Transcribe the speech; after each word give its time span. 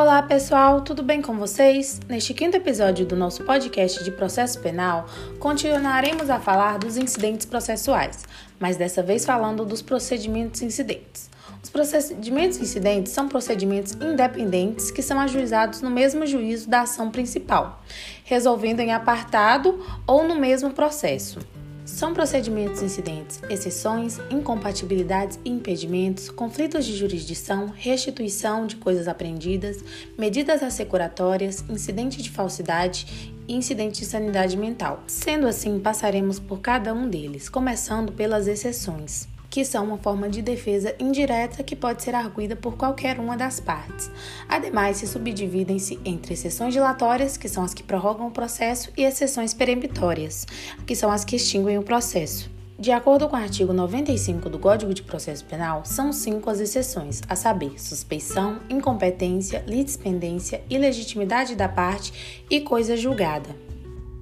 Olá 0.00 0.22
pessoal, 0.22 0.80
tudo 0.82 1.02
bem 1.02 1.20
com 1.20 1.36
vocês? 1.36 1.98
Neste 2.08 2.32
quinto 2.32 2.56
episódio 2.56 3.04
do 3.04 3.16
nosso 3.16 3.42
podcast 3.42 4.04
de 4.04 4.12
processo 4.12 4.60
penal, 4.60 5.08
continuaremos 5.40 6.30
a 6.30 6.38
falar 6.38 6.78
dos 6.78 6.96
incidentes 6.96 7.44
processuais, 7.44 8.24
mas 8.60 8.76
dessa 8.76 9.02
vez 9.02 9.26
falando 9.26 9.64
dos 9.64 9.82
procedimentos 9.82 10.62
incidentes. 10.62 11.28
Os 11.60 11.68
procedimentos 11.68 12.58
incidentes 12.58 13.10
são 13.10 13.28
procedimentos 13.28 13.94
independentes 13.94 14.92
que 14.92 15.02
são 15.02 15.18
ajuizados 15.18 15.82
no 15.82 15.90
mesmo 15.90 16.24
juízo 16.24 16.70
da 16.70 16.82
ação 16.82 17.10
principal, 17.10 17.82
resolvendo 18.22 18.78
em 18.78 18.92
apartado 18.92 19.84
ou 20.06 20.22
no 20.22 20.36
mesmo 20.36 20.70
processo. 20.70 21.40
São 21.88 22.12
procedimentos 22.12 22.82
incidentes, 22.82 23.40
exceções, 23.48 24.18
incompatibilidades 24.30 25.40
e 25.42 25.48
impedimentos, 25.48 26.28
conflitos 26.28 26.84
de 26.84 26.94
jurisdição, 26.94 27.72
restituição 27.74 28.66
de 28.66 28.76
coisas 28.76 29.08
apreendidas, 29.08 29.82
medidas 30.16 30.62
assecuratórias, 30.62 31.64
incidente 31.68 32.22
de 32.22 32.30
falsidade 32.30 33.32
e 33.48 33.54
incidente 33.54 34.00
de 34.00 34.06
sanidade 34.06 34.56
mental. 34.56 35.02
Sendo 35.06 35.46
assim, 35.46 35.80
passaremos 35.80 36.38
por 36.38 36.60
cada 36.60 36.92
um 36.92 37.08
deles, 37.08 37.48
começando 37.48 38.12
pelas 38.12 38.46
exceções 38.46 39.26
que 39.50 39.64
são 39.64 39.84
uma 39.84 39.98
forma 39.98 40.28
de 40.28 40.42
defesa 40.42 40.94
indireta 40.98 41.62
que 41.62 41.76
pode 41.76 42.02
ser 42.02 42.14
arguída 42.14 42.54
por 42.54 42.76
qualquer 42.76 43.18
uma 43.18 43.36
das 43.36 43.60
partes. 43.60 44.10
Ademais, 44.48 44.98
se 44.98 45.06
subdividem-se 45.06 45.98
entre 46.04 46.34
exceções 46.34 46.74
dilatórias, 46.74 47.36
que 47.36 47.48
são 47.48 47.64
as 47.64 47.74
que 47.74 47.82
prorrogam 47.82 48.28
o 48.28 48.30
processo, 48.30 48.90
e 48.96 49.04
exceções 49.04 49.54
peremptórias, 49.54 50.46
que 50.86 50.94
são 50.94 51.10
as 51.10 51.24
que 51.24 51.36
extinguem 51.36 51.78
o 51.78 51.82
processo. 51.82 52.50
De 52.78 52.92
acordo 52.92 53.28
com 53.28 53.34
o 53.34 53.38
artigo 53.38 53.72
95 53.72 54.48
do 54.48 54.56
Código 54.56 54.94
de 54.94 55.02
Processo 55.02 55.44
Penal, 55.44 55.84
são 55.84 56.12
cinco 56.12 56.48
as 56.48 56.60
exceções, 56.60 57.20
a 57.28 57.34
saber, 57.34 57.80
suspeição, 57.80 58.60
incompetência, 58.70 59.64
litispendência, 59.66 60.62
ilegitimidade 60.70 61.56
da 61.56 61.68
parte 61.68 62.44
e 62.48 62.60
coisa 62.60 62.96
julgada. 62.96 63.67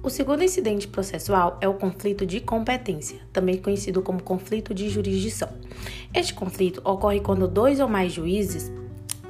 O 0.07 0.09
segundo 0.09 0.41
incidente 0.41 0.87
processual 0.87 1.57
é 1.59 1.67
o 1.67 1.73
conflito 1.73 2.25
de 2.25 2.39
competência, 2.39 3.19
também 3.33 3.57
conhecido 3.57 4.01
como 4.01 4.23
conflito 4.23 4.73
de 4.73 4.87
jurisdição. 4.87 5.49
Este 6.13 6.33
conflito 6.33 6.79
ocorre 6.85 7.19
quando 7.19 7.45
dois 7.45 7.81
ou 7.81 7.89
mais 7.89 8.13
juízes 8.13 8.71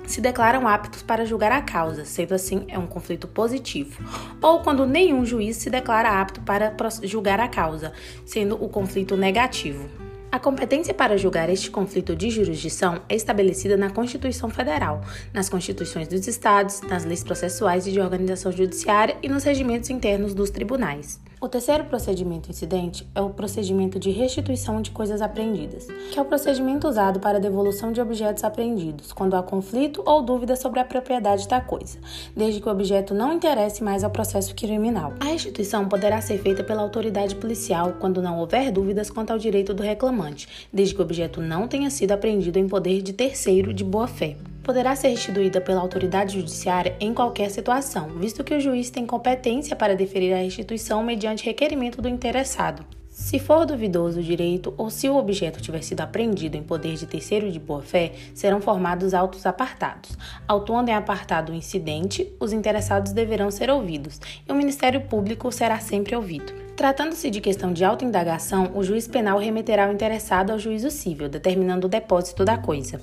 se 0.06 0.22
declaram 0.22 0.68
aptos 0.68 1.02
para 1.02 1.26
julgar 1.26 1.52
a 1.52 1.64
causa, 1.64 2.06
sendo 2.06 2.36
assim 2.36 2.64
é 2.68 2.78
um 2.78 2.86
conflito 2.86 3.28
positivo, 3.28 4.04
ou 4.40 4.60
quando 4.62 4.86
nenhum 4.86 5.26
juiz 5.26 5.58
se 5.58 5.72
declara 5.72 6.22
apto 6.22 6.42
para 6.42 6.72
julgar 7.02 7.40
a 7.40 7.48
causa, 7.48 7.92
sendo 8.24 8.64
o 8.64 8.70
conflito 8.70 9.18
negativo. 9.18 10.07
A 10.38 10.40
competência 10.40 10.94
para 10.94 11.18
julgar 11.18 11.50
este 11.50 11.72
conflito 11.72 12.16
de 12.16 12.30
jurisdição 12.30 13.02
é 13.10 13.16
estabelecida 13.16 13.76
na 13.76 13.90
Constituição 13.90 14.52
Federal, 14.52 15.02
nas 15.34 15.50
constituições 15.50 16.08
dos 16.08 16.28
estados, 16.28 16.80
nas 16.82 17.04
leis 17.04 17.24
processuais 17.24 17.88
e 17.88 17.92
de 17.92 18.00
organização 18.00 18.52
judiciária 18.52 19.18
e 19.24 19.30
nos 19.30 19.44
regimentos 19.44 19.90
internos 19.90 20.36
dos 20.36 20.52
tribunais. 20.52 21.20
O 21.40 21.48
terceiro 21.48 21.84
procedimento 21.84 22.50
incidente 22.50 23.08
é 23.14 23.22
o 23.22 23.30
procedimento 23.30 24.00
de 24.00 24.10
restituição 24.10 24.82
de 24.82 24.90
coisas 24.90 25.22
apreendidas, 25.22 25.86
que 26.12 26.18
é 26.18 26.22
o 26.22 26.26
procedimento 26.26 26.88
usado 26.88 27.20
para 27.20 27.38
a 27.38 27.42
devolução 27.42 27.92
de 27.92 28.02
objetos 28.02 28.44
apreendidos, 28.44 29.14
quando 29.14 29.36
há 29.36 29.44
conflito 29.44 30.02
ou 30.04 30.24
dúvida 30.24 30.56
sobre 30.56 30.80
a 30.80 30.86
propriedade 30.86 31.48
da 31.48 31.62
coisa, 31.62 32.00
desde 32.36 32.60
que 32.60 32.68
o 32.68 32.72
objeto 32.72 33.14
não 33.14 33.32
interesse 33.32 33.84
mais 33.84 34.04
ao 34.04 34.10
processo 34.10 34.56
criminal. 34.56 35.14
A 35.20 35.26
restituição 35.26 35.88
poderá 35.88 36.20
ser 36.22 36.40
feita 36.40 36.64
pela 36.64 36.82
autoridade 36.82 37.36
policial 37.36 37.94
quando 38.00 38.20
não 38.20 38.40
houver 38.40 38.72
dúvidas 38.72 39.12
quanto 39.12 39.30
ao 39.30 39.38
direito 39.38 39.76
do 39.76 39.84
reclamante, 39.84 40.68
desde 40.74 40.96
que 40.96 41.02
o 41.02 41.06
objeto 41.06 41.40
não 41.40 41.68
tenha 41.68 41.92
sido 41.92 42.14
apreendido 42.14 42.58
em 42.58 42.68
poder 42.68 43.04
de 43.04 43.14
terceiro 43.14 43.76
de 43.76 43.84
boa-fé 43.84 44.38
poderá 44.68 44.98
ser 44.98 45.08
restituída 45.08 45.62
pela 45.62 45.80
autoridade 45.80 46.34
judiciária 46.34 46.94
em 47.00 47.14
qualquer 47.14 47.50
situação, 47.50 48.10
visto 48.20 48.44
que 48.44 48.54
o 48.54 48.60
juiz 48.60 48.90
tem 48.90 49.06
competência 49.06 49.78
para 49.78 49.96
deferir 49.96 50.36
a 50.36 50.42
restituição 50.42 51.02
mediante 51.02 51.46
requerimento 51.46 52.02
do 52.02 52.10
interessado. 52.10 52.86
Se 53.10 53.40
for 53.40 53.66
duvidoso 53.66 54.20
o 54.20 54.24
direito 54.24 54.74
ou 54.78 54.90
se 54.90 55.08
o 55.08 55.16
objeto 55.16 55.62
tiver 55.62 55.82
sido 55.82 56.02
apreendido 56.02 56.58
em 56.58 56.64
poder 56.64 56.96
de 56.96 57.08
terceiro 57.08 57.50
de 57.50 57.60
boa-fé, 57.60 58.12
serão 58.36 58.60
formados 58.60 59.14
autos 59.14 59.46
apartados. 59.46 60.18
Autuando 60.46 60.92
em 60.92 60.94
apartado 60.94 61.54
o 61.54 61.56
incidente, 61.56 62.30
os 62.38 62.52
interessados 62.52 63.14
deverão 63.14 63.50
ser 63.50 63.70
ouvidos 63.70 64.20
e 64.48 64.52
o 64.52 64.56
Ministério 64.56 65.00
Público 65.00 65.50
será 65.50 65.80
sempre 65.80 66.14
ouvido. 66.14 66.54
Tratando-se 66.76 67.32
de 67.32 67.40
questão 67.40 67.72
de 67.72 67.86
autoindagação, 67.86 68.72
o 68.76 68.84
juiz 68.84 69.08
penal 69.08 69.40
remeterá 69.40 69.90
o 69.90 69.94
interessado 69.94 70.52
ao 70.52 70.60
juízo 70.60 70.92
civil, 70.92 71.30
determinando 71.30 71.88
o 71.88 71.90
depósito 71.90 72.44
da 72.44 72.58
coisa. 72.58 73.00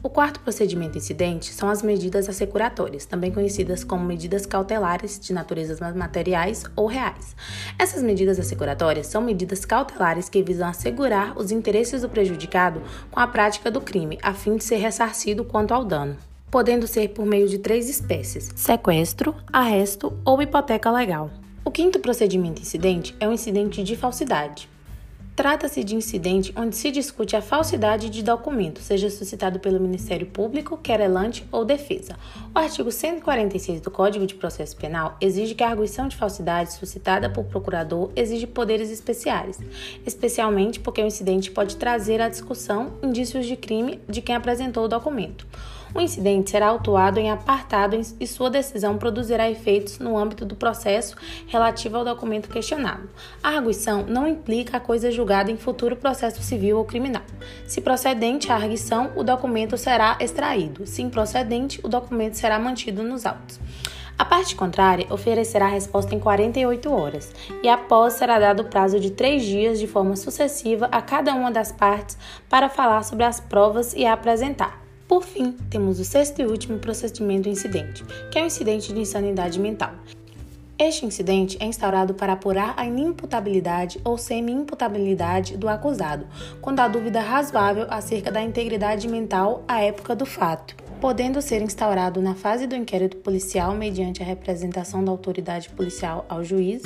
O 0.00 0.08
quarto 0.08 0.38
procedimento 0.40 0.96
incidente 0.96 1.52
são 1.52 1.68
as 1.68 1.82
medidas 1.82 2.28
assecuratórias, 2.28 3.04
também 3.04 3.32
conhecidas 3.32 3.82
como 3.82 4.04
medidas 4.04 4.46
cautelares 4.46 5.18
de 5.18 5.32
naturezas 5.32 5.80
materiais 5.94 6.64
ou 6.76 6.86
reais. 6.86 7.34
Essas 7.76 8.02
medidas 8.02 8.38
assecuratórias 8.38 9.08
são 9.08 9.20
medidas 9.20 9.64
cautelares 9.64 10.28
que 10.28 10.42
visam 10.42 10.68
assegurar 10.68 11.36
os 11.36 11.50
interesses 11.50 12.02
do 12.02 12.08
prejudicado 12.08 12.80
com 13.10 13.18
a 13.18 13.26
prática 13.26 13.72
do 13.72 13.80
crime, 13.80 14.18
a 14.22 14.32
fim 14.32 14.56
de 14.56 14.62
ser 14.62 14.76
ressarcido 14.76 15.44
quanto 15.44 15.74
ao 15.74 15.84
dano 15.84 16.16
podendo 16.50 16.86
ser 16.86 17.08
por 17.08 17.26
meio 17.26 17.48
de 17.48 17.58
três 17.58 17.88
espécies: 17.88 18.50
sequestro, 18.56 19.34
arresto 19.52 20.18
ou 20.24 20.40
hipoteca 20.40 20.90
legal. 20.90 21.30
O 21.64 21.70
quinto 21.70 21.98
procedimento 21.98 22.62
incidente 22.62 23.14
é 23.20 23.28
o 23.28 23.32
incidente 23.32 23.82
de 23.82 23.96
falsidade. 23.96 24.68
Trata-se 25.38 25.84
de 25.84 25.94
incidente 25.94 26.52
onde 26.56 26.74
se 26.74 26.90
discute 26.90 27.36
a 27.36 27.40
falsidade 27.40 28.10
de 28.10 28.24
documento, 28.24 28.80
seja 28.80 29.08
suscitado 29.08 29.60
pelo 29.60 29.78
Ministério 29.78 30.26
Público, 30.26 30.76
querelante 30.76 31.46
ou 31.52 31.64
defesa. 31.64 32.16
O 32.52 32.58
artigo 32.58 32.90
146 32.90 33.80
do 33.80 33.88
Código 33.88 34.26
de 34.26 34.34
Processo 34.34 34.76
Penal 34.76 35.16
exige 35.20 35.54
que 35.54 35.62
a 35.62 35.68
arguição 35.68 36.08
de 36.08 36.16
falsidade 36.16 36.72
suscitada 36.72 37.30
por 37.30 37.44
procurador 37.44 38.10
exige 38.16 38.48
poderes 38.48 38.90
especiais, 38.90 39.60
especialmente 40.04 40.80
porque 40.80 41.00
o 41.00 41.06
incidente 41.06 41.52
pode 41.52 41.76
trazer 41.76 42.20
à 42.20 42.28
discussão 42.28 42.94
indícios 43.00 43.46
de 43.46 43.54
crime 43.54 44.00
de 44.08 44.20
quem 44.20 44.34
apresentou 44.34 44.86
o 44.86 44.88
documento. 44.88 45.46
O 45.94 46.00
incidente 46.00 46.50
será 46.50 46.68
autuado 46.68 47.18
em 47.18 47.30
apartado 47.30 47.98
e 48.20 48.26
sua 48.26 48.50
decisão 48.50 48.98
produzirá 48.98 49.50
efeitos 49.50 49.98
no 49.98 50.18
âmbito 50.18 50.44
do 50.44 50.54
processo 50.54 51.16
relativo 51.46 51.96
ao 51.96 52.04
documento 52.04 52.48
questionado. 52.48 53.08
A 53.42 53.50
arguição 53.50 54.04
não 54.06 54.26
implica 54.26 54.76
a 54.76 54.80
coisa 54.80 55.10
julgada 55.10 55.50
em 55.50 55.56
futuro 55.56 55.96
processo 55.96 56.42
civil 56.42 56.78
ou 56.78 56.84
criminal. 56.84 57.22
Se 57.66 57.80
procedente 57.80 58.52
a 58.52 58.56
arguição, 58.56 59.10
o 59.16 59.24
documento 59.24 59.76
será 59.76 60.16
extraído. 60.20 60.86
Se 60.86 61.02
improcedente, 61.02 61.80
o 61.82 61.88
documento 61.88 62.34
será 62.34 62.58
mantido 62.58 63.02
nos 63.02 63.24
autos. 63.24 63.58
A 64.18 64.24
parte 64.24 64.56
contrária 64.56 65.06
oferecerá 65.10 65.66
a 65.66 65.70
resposta 65.70 66.12
em 66.12 66.18
48 66.18 66.92
horas 66.92 67.32
e 67.62 67.68
após 67.68 68.14
será 68.14 68.38
dado 68.40 68.60
o 68.60 68.64
prazo 68.64 68.98
de 68.98 69.12
três 69.12 69.44
dias 69.44 69.78
de 69.78 69.86
forma 69.86 70.16
sucessiva 70.16 70.88
a 70.90 71.00
cada 71.00 71.32
uma 71.34 71.52
das 71.52 71.70
partes 71.70 72.18
para 72.48 72.68
falar 72.68 73.04
sobre 73.04 73.24
as 73.24 73.38
provas 73.38 73.94
e 73.94 74.04
apresentar. 74.04 74.87
Por 75.08 75.24
fim, 75.24 75.52
temos 75.70 75.98
o 75.98 76.04
sexto 76.04 76.42
e 76.42 76.44
último 76.44 76.78
procedimento 76.78 77.48
incidente, 77.48 78.04
que 78.30 78.38
é 78.38 78.42
o 78.42 78.46
incidente 78.46 78.92
de 78.92 79.00
insanidade 79.00 79.58
mental. 79.58 79.94
Este 80.78 81.06
incidente 81.06 81.56
é 81.58 81.64
instaurado 81.64 82.12
para 82.12 82.34
apurar 82.34 82.74
a 82.76 82.86
inimputabilidade 82.86 83.98
ou 84.04 84.18
semi-imputabilidade 84.18 85.56
do 85.56 85.66
acusado, 85.66 86.26
quando 86.60 86.80
há 86.80 86.88
dúvida 86.88 87.20
razoável 87.20 87.86
acerca 87.88 88.30
da 88.30 88.42
integridade 88.42 89.08
mental 89.08 89.64
à 89.66 89.80
época 89.80 90.14
do 90.14 90.26
fato 90.26 90.76
podendo 91.00 91.40
ser 91.40 91.62
instaurado 91.62 92.20
na 92.20 92.34
fase 92.34 92.66
do 92.66 92.74
inquérito 92.74 93.18
policial 93.18 93.74
mediante 93.74 94.22
a 94.22 94.26
representação 94.26 95.04
da 95.04 95.10
autoridade 95.10 95.68
policial 95.70 96.26
ao 96.28 96.44
juiz 96.44 96.82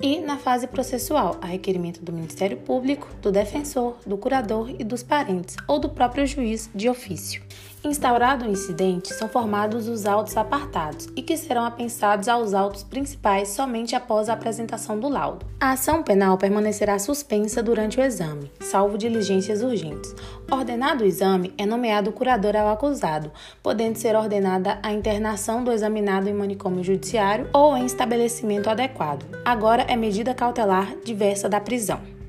e 0.00 0.18
na 0.20 0.36
fase 0.36 0.66
processual, 0.66 1.38
a 1.40 1.46
requerimento 1.46 2.02
do 2.02 2.12
Ministério 2.12 2.56
Público, 2.56 3.08
do 3.20 3.30
defensor, 3.30 3.96
do 4.04 4.16
curador 4.16 4.70
e 4.78 4.84
dos 4.84 5.02
parentes 5.02 5.56
ou 5.68 5.78
do 5.78 5.88
próprio 5.88 6.26
juiz 6.26 6.68
de 6.74 6.88
ofício. 6.88 7.42
Instaurado 7.84 8.44
o 8.44 8.48
incidente, 8.48 9.12
são 9.12 9.28
formados 9.28 9.88
os 9.88 10.06
autos 10.06 10.36
apartados 10.36 11.08
e 11.16 11.22
que 11.22 11.36
serão 11.36 11.64
apensados 11.64 12.28
aos 12.28 12.54
autos 12.54 12.84
principais 12.84 13.48
somente 13.48 13.96
após 13.96 14.28
a 14.28 14.34
apresentação 14.34 15.00
do 15.00 15.08
laudo. 15.08 15.44
A 15.60 15.72
ação 15.72 16.00
penal 16.00 16.38
permanecerá 16.38 16.96
suspensa 17.00 17.60
durante 17.60 17.98
o 17.98 18.02
exame, 18.02 18.52
salvo 18.60 18.96
diligências 18.96 19.62
urgentes. 19.62 20.14
Ordenado 20.48 21.02
o 21.02 21.06
exame, 21.06 21.52
é 21.58 21.66
nomeado 21.66 22.12
curador 22.12 22.54
ao 22.54 22.68
acusado, 22.68 23.32
podendo 23.60 23.98
ser 23.98 24.14
ordenada 24.14 24.78
a 24.80 24.92
internação 24.92 25.64
do 25.64 25.72
examinado 25.72 26.28
em 26.28 26.34
manicômio 26.34 26.84
judiciário 26.84 27.48
ou 27.52 27.76
em 27.76 27.84
estabelecimento 27.84 28.70
adequado. 28.70 29.26
Agora 29.44 29.82
é 29.88 29.96
medida 29.96 30.32
cautelar 30.32 30.94
diversa 31.04 31.48
da 31.48 31.60
prisão. 31.60 32.21